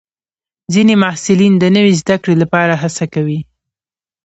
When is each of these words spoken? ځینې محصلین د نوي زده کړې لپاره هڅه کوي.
ځینې 0.73 0.93
محصلین 1.03 1.53
د 1.59 1.65
نوي 1.75 1.93
زده 2.01 2.15
کړې 2.23 2.35
لپاره 2.41 2.73
هڅه 2.81 3.05
کوي. 3.13 3.39